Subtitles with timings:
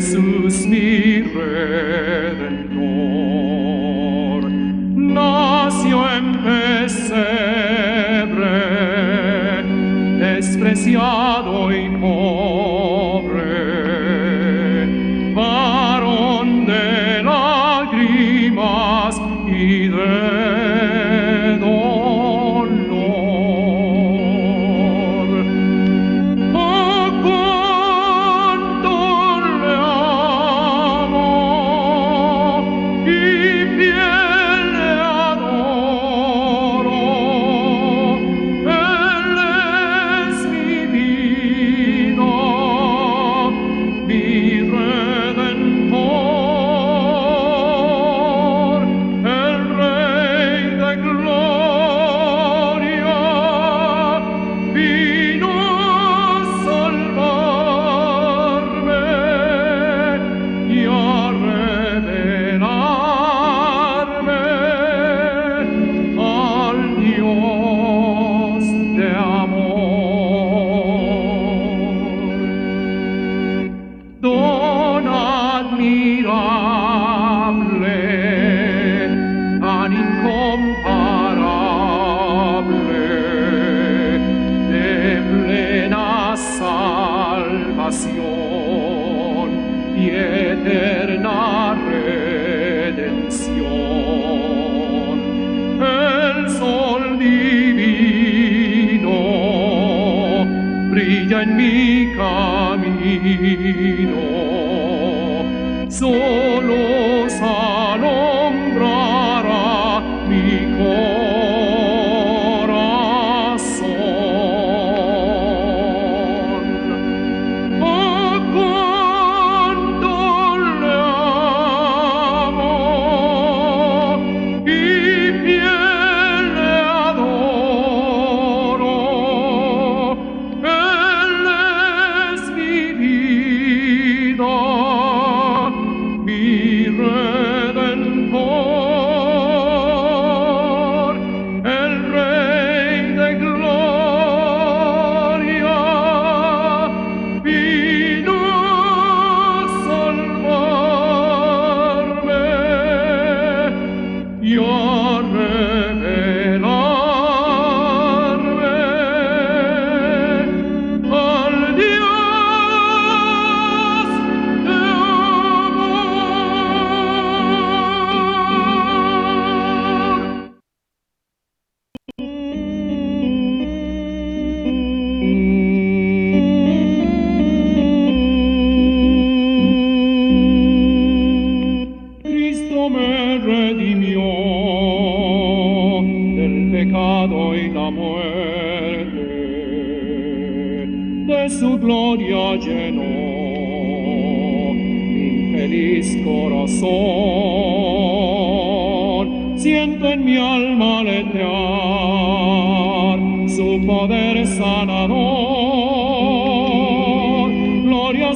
[0.00, 2.59] Jesus, ni rede.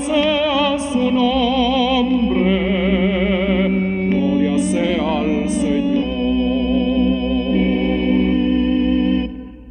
[0.07, 2.49] sea su nombre,
[4.11, 6.05] gloria sea al Señor.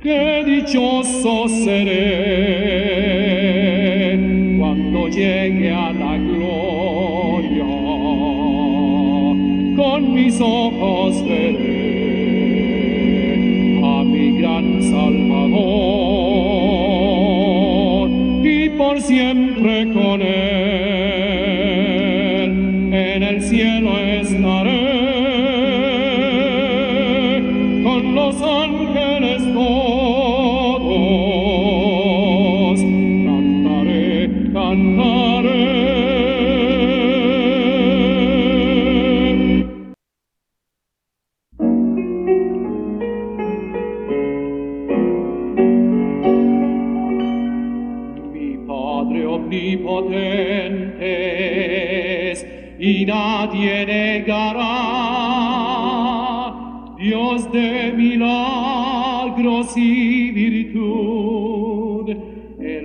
[0.01, 2.52] Qué dichoso seré.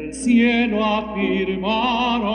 [0.08, 2.32] el cielo afirmará.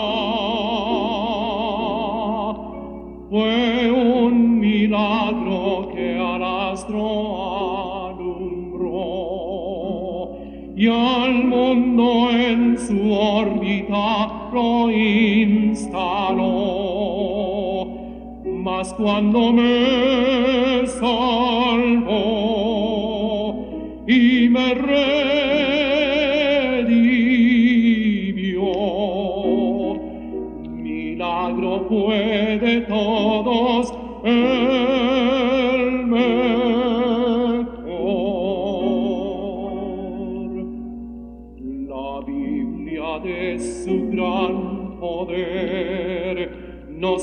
[3.30, 9.10] Fue un milagro que arrastró alumbró
[10.76, 16.44] y al mundo en su órbita lo instaló.
[18.46, 22.33] Mas cuando me salvó,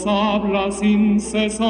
[0.00, 1.69] nos habla sin cesar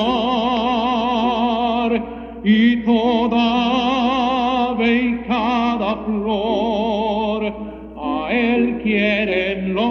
[2.45, 7.53] y toda ave y cada flor
[7.97, 9.91] a él quieren loar.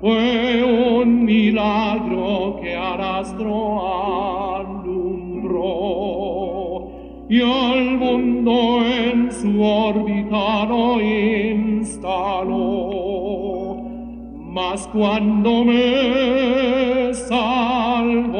[0.00, 5.62] Fue un milagro que al astro alumbró
[7.28, 13.11] y al mundo en su órbita lo instaló.
[14.54, 18.30] Mas cuando me salvó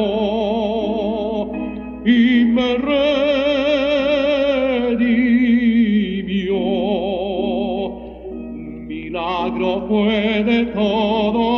[2.04, 2.74] y me
[4.90, 5.08] redimió,
[8.86, 11.51] milagro fue de todos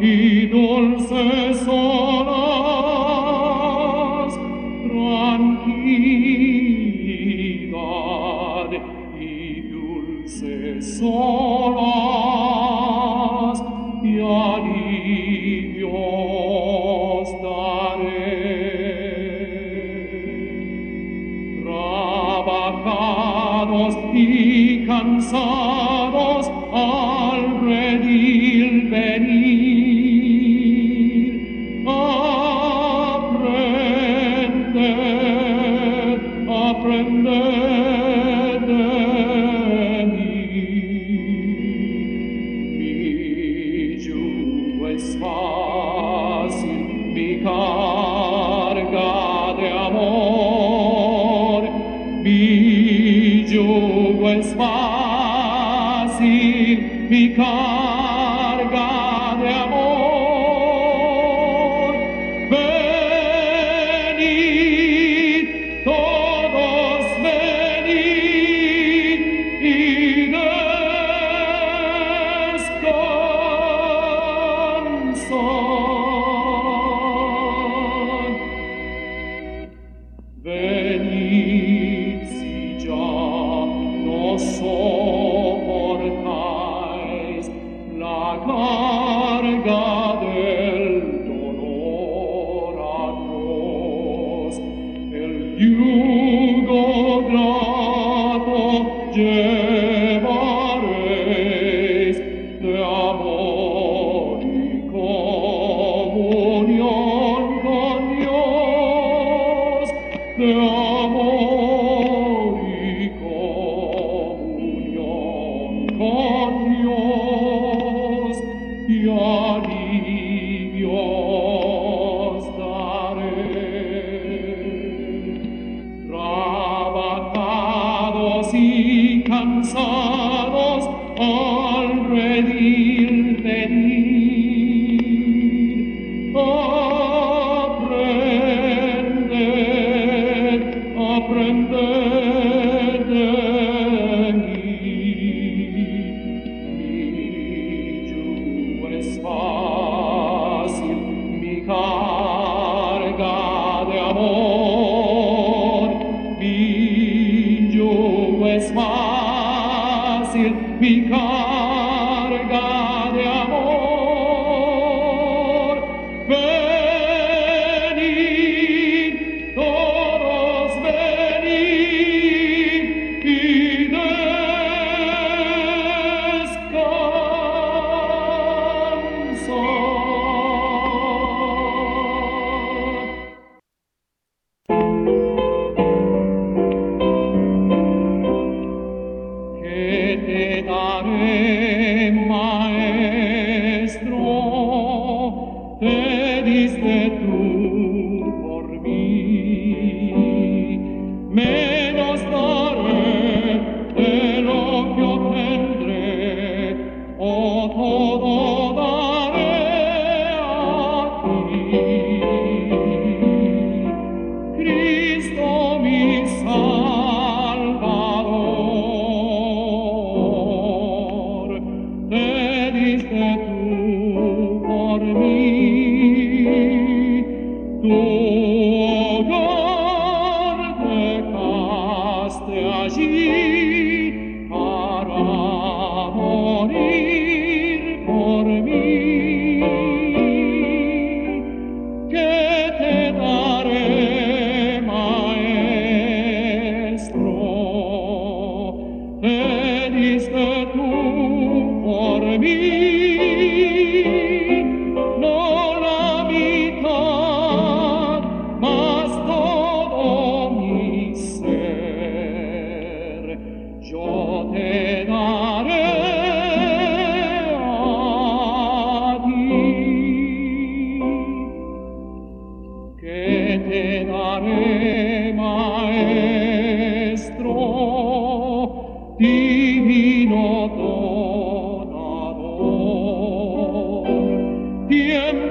[0.00, 2.07] in olse sol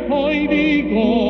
[0.09, 1.26] hoy digo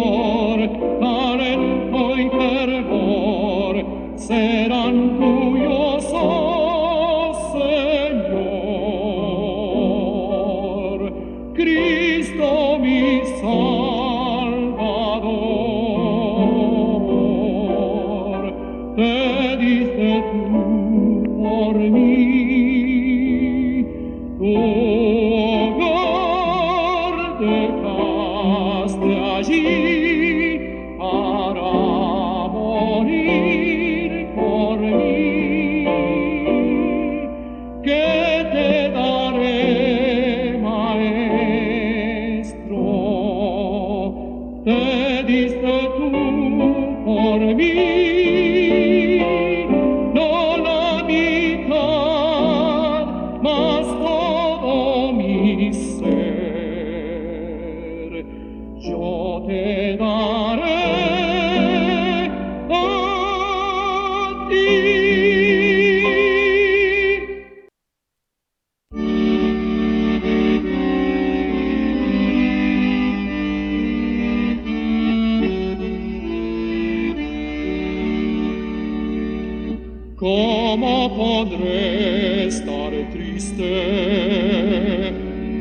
[81.08, 83.64] no podré estar triste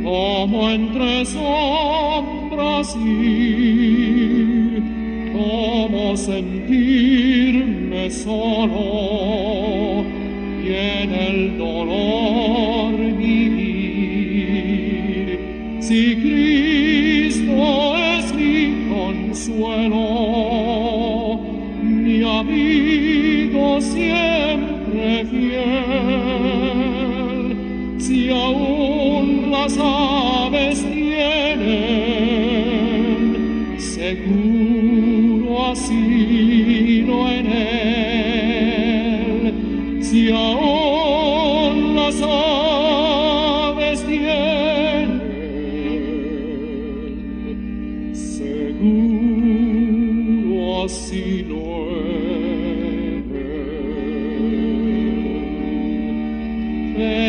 [0.02, 4.82] como entre sombras ir,
[5.32, 9.15] como sentirme solo.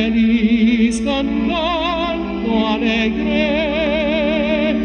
[0.07, 4.75] feliz cantando alegre,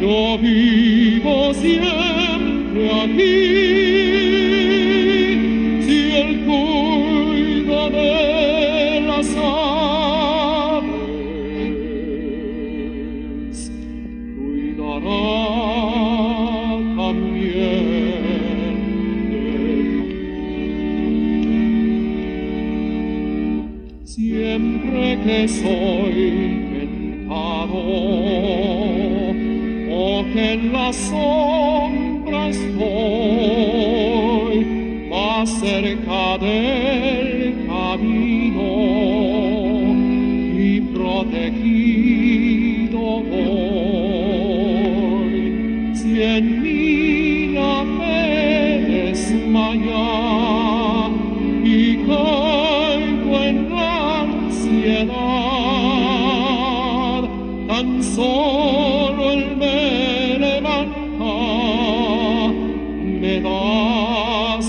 [0.00, 3.63] yo vivo siempre aquí.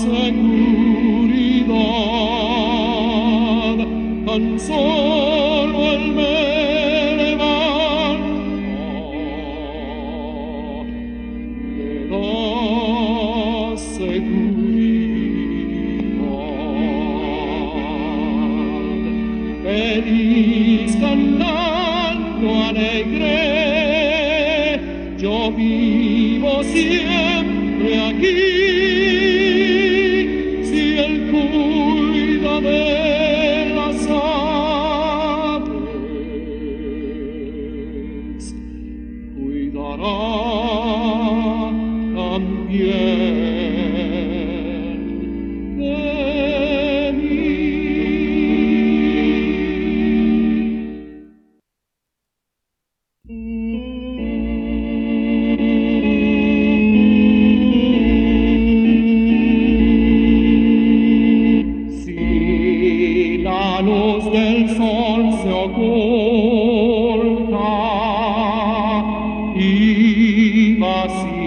[0.06, 1.76] seguridad.
[4.26, 5.05] Tan solo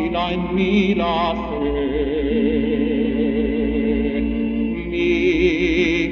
[0.10, 1.64] mila in mila sen.
[4.92, 5.10] Mi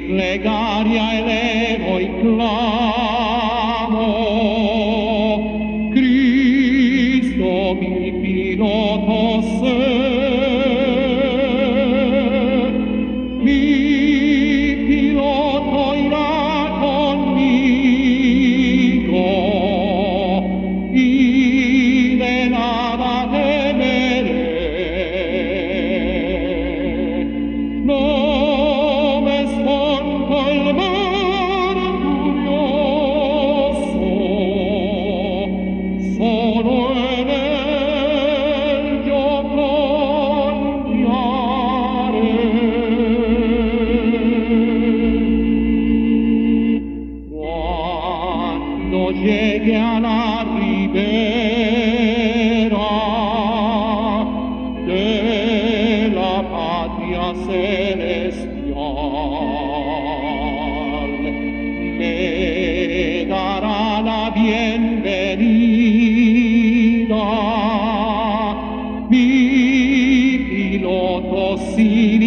[0.06, 2.97] plegaria elevoi clar,
[71.78, 72.17] see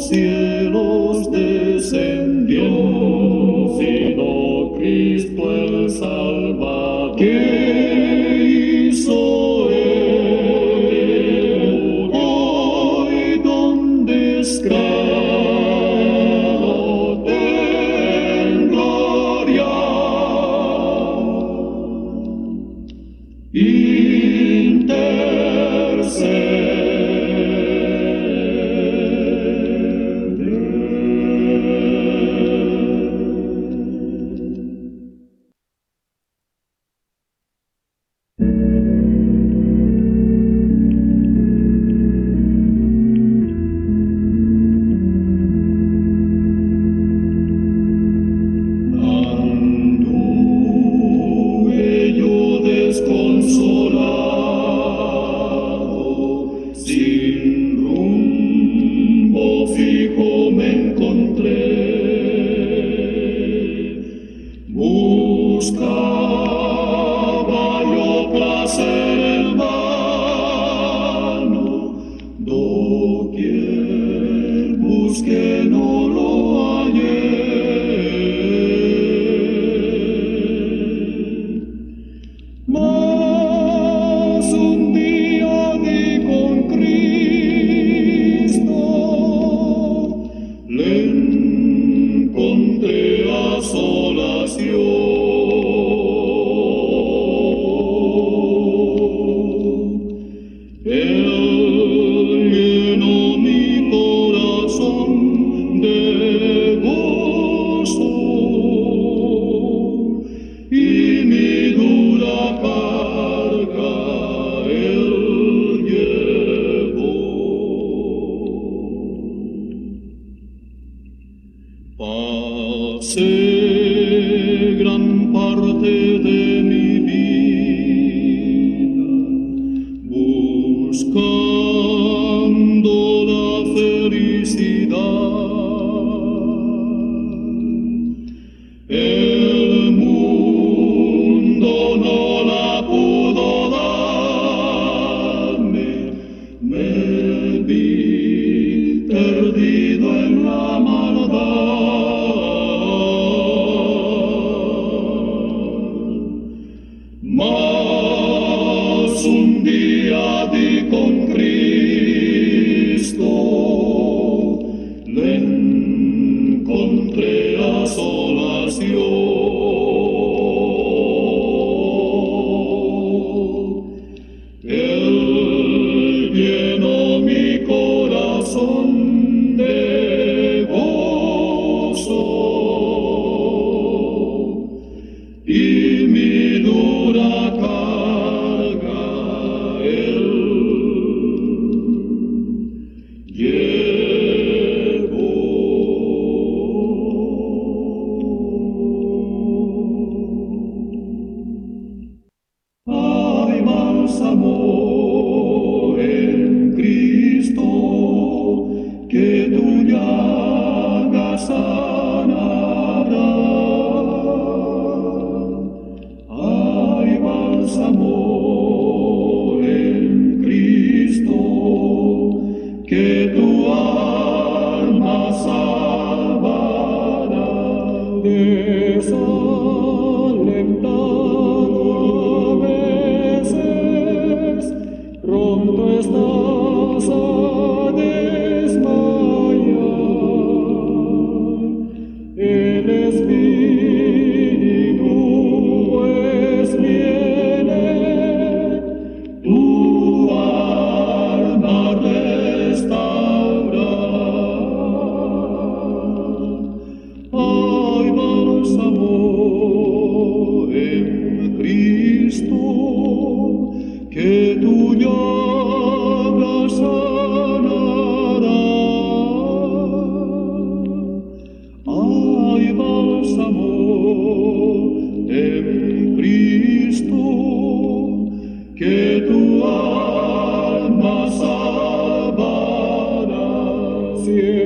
[0.00, 0.39] cielos.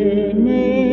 [0.04, 0.83] me.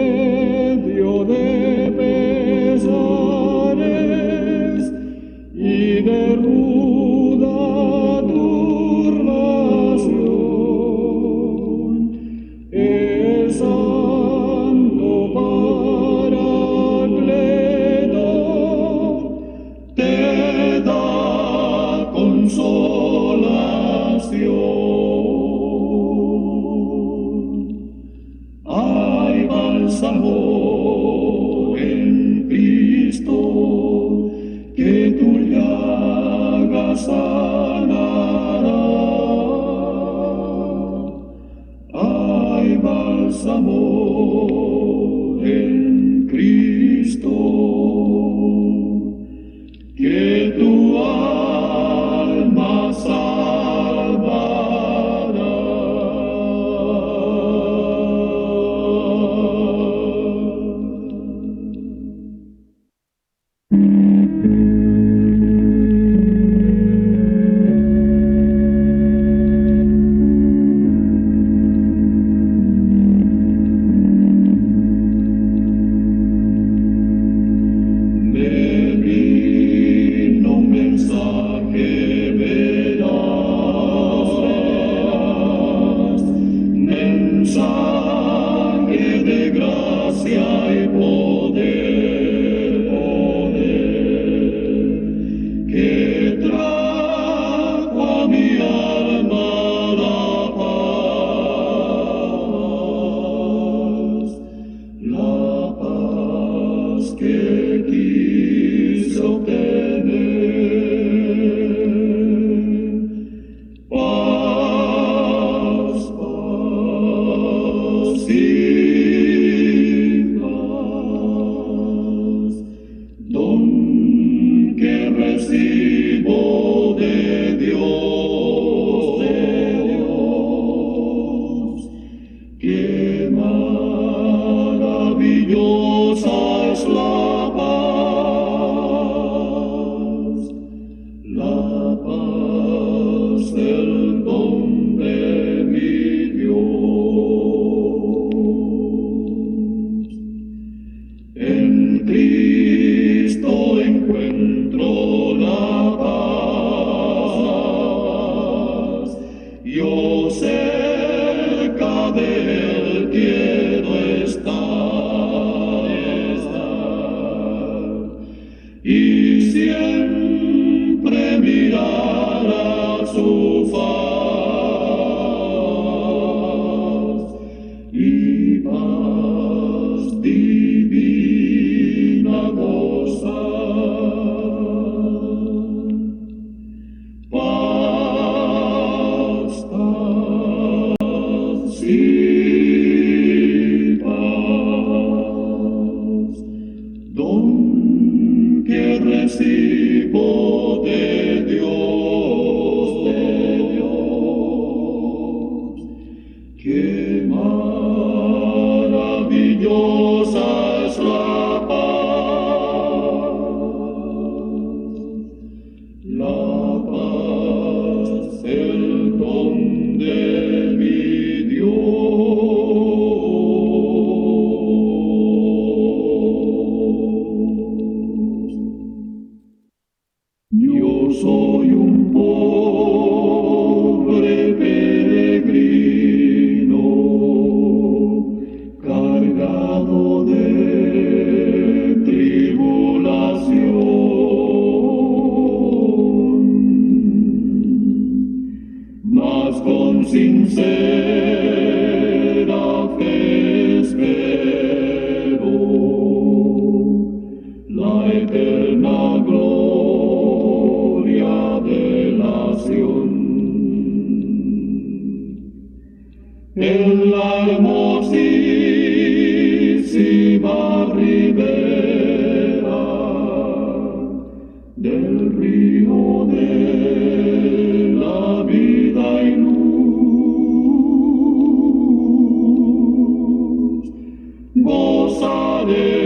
[285.65, 286.00] morning.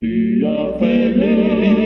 [0.00, 1.77] Día feliz,